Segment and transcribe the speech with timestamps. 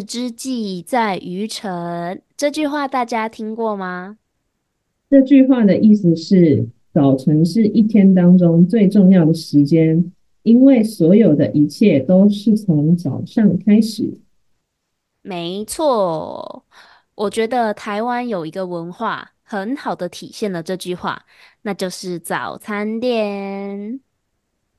[0.00, 4.16] 日之计在于晨，这句话大家听过吗？
[5.10, 10.10] 这句话的意思是，早晨是一天当中最重要的时间，
[10.42, 14.10] 因为所有的一切都是从早上开始。
[15.20, 16.64] 没错，
[17.14, 21.26] 我觉得台湾有一个文化很好的体现了这句话，
[21.60, 24.00] 那就是早餐店。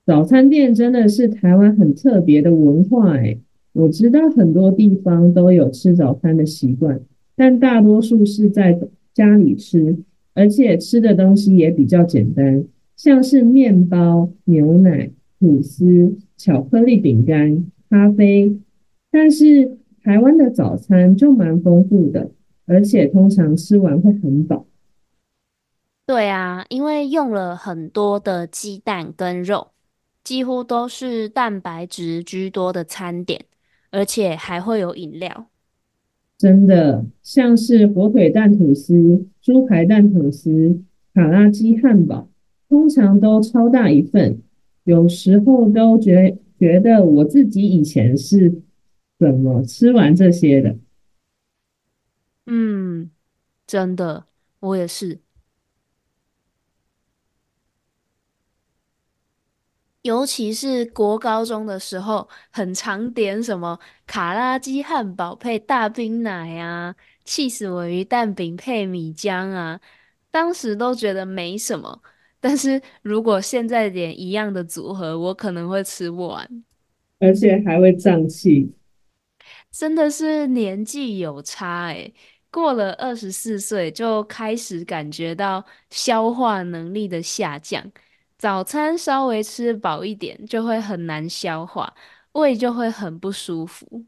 [0.04, 3.40] 早餐店真的是台湾很特别的文化诶。
[3.74, 7.00] 我知道很多地方都有吃早餐的习惯，
[7.36, 8.80] 但大多数是在
[9.14, 9.98] 家里吃，
[10.34, 18.60] 而且吃的东西也比较简单，像是面包、牛奶、吐司、巧克力饼干、咖啡。
[19.10, 22.32] 但是台湾的早餐就蛮丰富的，
[22.66, 24.66] 而且通常吃完会很饱。
[26.06, 29.68] 对啊，因为用了很多的鸡蛋跟肉，
[30.24, 33.46] 几乎都是蛋白质居多的餐点。
[33.92, 35.48] 而且还会有饮料，
[36.38, 40.82] 真的像是火腿蛋吐司、猪排蛋吐司、
[41.14, 42.30] 卡拉鸡汉堡，
[42.68, 44.42] 通常都超大一份。
[44.84, 48.62] 有时候都觉觉得我自己以前是
[49.20, 50.76] 怎么吃完这些的。
[52.48, 53.12] 嗯，
[53.68, 54.26] 真的，
[54.60, 55.20] 我也是。
[60.02, 69.80] 尤其是国高中的时候，很常点什么卡拉鸡汉堡配大冰奶啊，气死我鱼蛋饼配米浆啊，
[70.32, 72.02] 当时都觉得没什么。
[72.40, 76.64] 但是如果现在点一样的组合，我可能会吃不完，
[77.20, 78.74] 而且还会胀气。
[79.72, 82.12] 真的是年纪有差诶，
[82.50, 87.92] 过了二十四岁就开始感觉到消化能力的下降。
[88.42, 91.94] 早餐稍微吃饱一点，就会很难消化，
[92.32, 94.04] 胃就会很不舒服。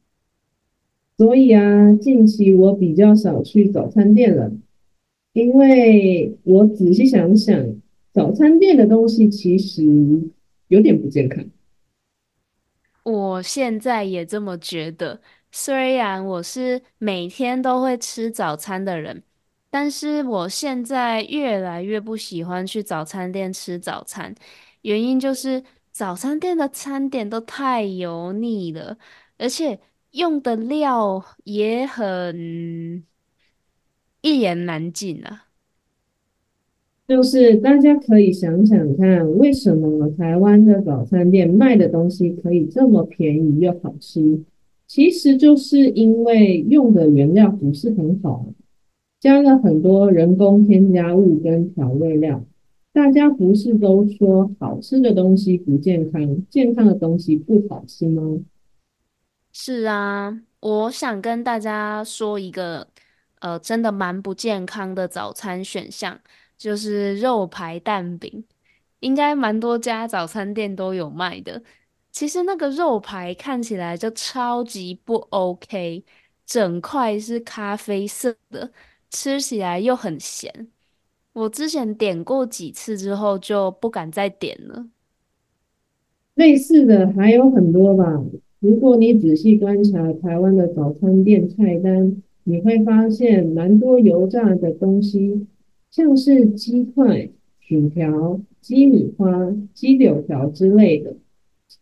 [1.19, 4.51] 所以啊，近期我比较少去早餐店了，
[5.33, 7.75] 因为我仔细想想，
[8.11, 9.83] 早餐店的东西其实
[10.67, 11.45] 有点不健康。
[13.03, 15.21] 我现在也这么觉得，
[15.51, 19.21] 虽然我是每天都会吃早餐的人。
[19.75, 24.35] 但是我现在越来越不喜欢去早餐店吃早餐，
[24.83, 28.95] 原因就是早餐店的餐点都太油腻了，
[29.39, 29.79] 而且
[30.11, 33.03] 用的料也很
[34.21, 35.47] 一言难尽啊。
[37.07, 44.43] 就是大家可以想想看，为什么台湾的早餐店卖的东西可以这么便宜又好吃？
[44.85, 48.45] 其实就是因为用的原料不是很好。
[49.23, 52.43] 加了很多人工添加物跟调味料，
[52.91, 58.21] 大家不是都说好吃的东西不健康，健康的东西不好吃吗？
[59.53, 62.85] 是啊，我想跟大家说一个，
[63.39, 66.19] 呃，真的蛮不健康的早餐选项，
[66.57, 68.43] 就是肉排蛋饼，
[68.99, 71.63] 应该蛮多家早餐店都有卖的。
[72.11, 76.03] 其实那个肉排看起来就超级不 OK，
[76.45, 78.69] 整块是咖啡色的。
[79.13, 80.67] 吃起来又很咸，
[81.33, 84.87] 我之前点过几次之后就不敢再点了。
[86.33, 88.25] 类似的还有很多吧。
[88.59, 95.45] 如果你仔细观察台湾的早餐店菜单，你会发现蛮多油炸的东西，
[95.91, 97.29] 像是鸡块、
[97.59, 101.15] 薯条、鸡米花、鸡柳条之类的，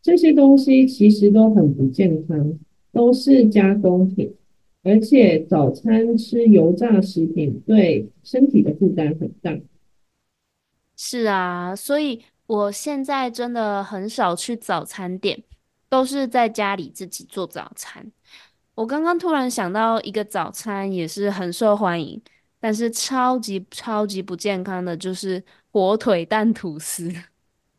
[0.01, 2.59] 这些东西其实都很不健康，
[2.91, 4.33] 都是加工品。
[4.83, 9.55] 而且早餐吃油炸食品对身体的负担很大。
[10.97, 15.43] 是啊，所以我现在真的很少去早餐店，
[15.89, 18.11] 都是在家里自己做早餐。
[18.75, 22.21] 我刚刚突然想到一个早餐也是很受欢迎，
[22.59, 27.11] 但是超级超级不健康的，就是火腿蛋吐司。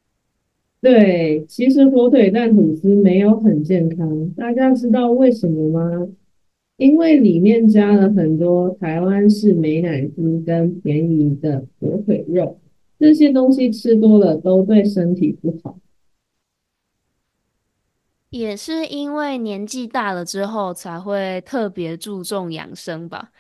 [0.81, 6.09] 对，其实火腿蛋吐司没有很健康，大家知道为什么吗？
[6.83, 12.59] 因为里面加了很多台湾式美乃滋跟便宜的火腿肉，
[12.99, 15.79] 这些东西吃多了都对身体不好。
[18.31, 23.31] 也是因为年纪大了之后才会特别注重养生吧。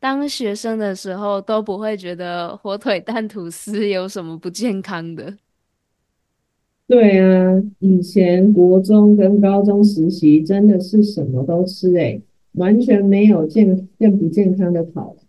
[0.00, 5.36] 当学生的时候都不会觉得火腿蛋吐司有什么不健康的。
[6.86, 12.22] 对啊，以前国中跟高中实习真的是什么都吃诶，
[12.56, 15.20] 完全没有健健不健康的考虑。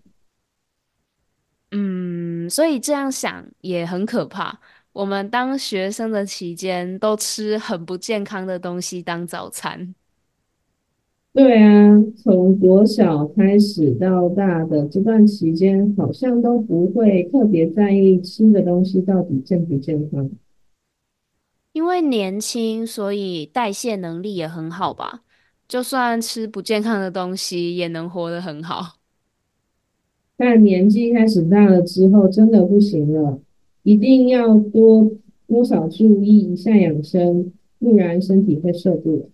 [1.72, 4.60] 嗯，所以这样想也很可怕。
[4.94, 9.94] 我们当学生的期间都吃很不健康的东西当早餐。
[11.34, 20.28] 对啊，从国小开始到大的这段期间，好像都不会特别在意吃的东西到底健不健康。
[21.74, 25.22] 因为年轻，所以代谢能力也很好吧。
[25.68, 28.98] 就算吃不健康的东西，也能活得很好。
[30.38, 33.42] 但年纪开始大了之后，真的不行了，
[33.84, 35.12] 一定要多
[35.48, 39.30] 多少注意一下养生，不然身体会受不了。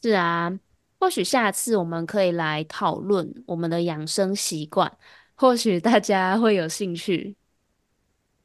[0.00, 0.58] 是啊，
[1.00, 4.92] 或许下次我们可以来讨论我们的养生习惯，
[5.34, 7.34] 或许大家会有兴趣。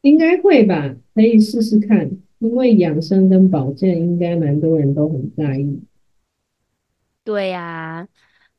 [0.01, 2.09] 应该会吧，可以试试看，
[2.39, 5.81] 因为养生跟保健应该蛮多人都很在意。
[7.27, 8.07] 对呀，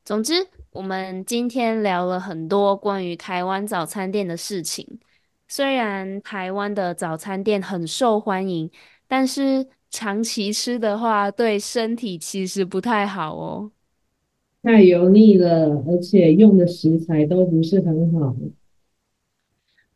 [0.05, 4.99] 总之我们今天聊了很多关于台湾早餐店的事情。
[5.47, 8.69] 虽然台湾的早餐店很受欢迎，
[9.07, 13.71] 但是长期吃的话，对身体其实不太好哦。
[14.61, 18.35] 太油腻了，而且用的食材都不是很好。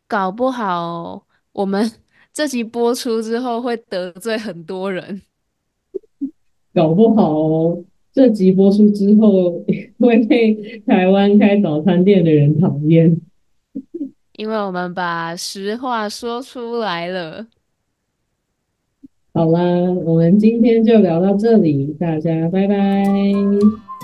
[0.08, 1.92] 搞不好我们
[2.34, 5.22] 这集播出之后会得罪很多人。
[6.74, 9.64] 搞不好这集播出之后
[10.00, 13.20] 会被台湾开早餐店的人讨厌。
[14.36, 17.48] 因为我们把实话说出来了。
[19.34, 19.60] 好啦，
[20.06, 23.04] 我们今天就聊到这里，大家拜拜。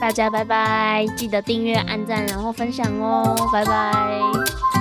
[0.02, 4.79] 大家拜拜，记得订阅、按赞，然后分享哦，拜拜。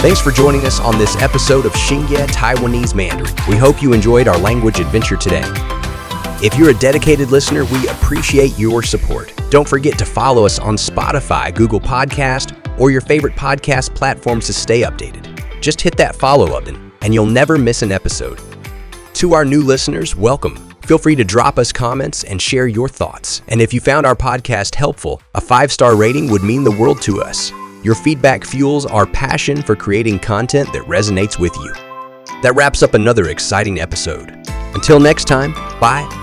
[0.00, 3.34] Thanks for joining us on this episode of Xingye Taiwanese Mandarin.
[3.46, 5.42] We hope you enjoyed our language adventure today.
[6.42, 9.30] If you're a dedicated listener, we appreciate your support.
[9.50, 14.54] Don't forget to follow us on Spotify, Google Podcast, or your favorite podcast platforms to
[14.54, 15.60] stay updated.
[15.60, 18.40] Just hit that follow button, and you'll never miss an episode.
[19.12, 20.56] To our new listeners, welcome.
[20.80, 23.42] Feel free to drop us comments and share your thoughts.
[23.48, 27.02] And if you found our podcast helpful, a five star rating would mean the world
[27.02, 27.52] to us.
[27.82, 31.72] Your feedback fuels our passion for creating content that resonates with you.
[32.42, 34.30] That wraps up another exciting episode.
[34.74, 36.19] Until next time, bye